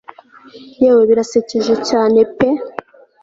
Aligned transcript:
yewe 0.81 1.01
birasekeje 1.09 1.73
cyane 1.89 2.19
pe 2.35 2.49